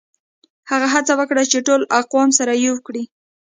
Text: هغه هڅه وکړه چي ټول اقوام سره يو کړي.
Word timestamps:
هغه 0.69 0.87
هڅه 0.93 1.13
وکړه 1.19 1.43
چي 1.51 1.57
ټول 1.67 1.81
اقوام 2.01 2.29
سره 2.39 2.53
يو 2.65 2.75
کړي. 2.85 3.03